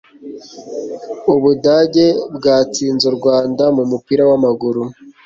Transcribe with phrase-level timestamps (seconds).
[1.33, 4.81] Ubudage bwatsinze u Rwanda mu mupira wamaguru